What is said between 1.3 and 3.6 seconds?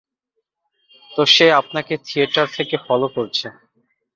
সে আপনাকে থিয়েটার থেকে ফলো করছে।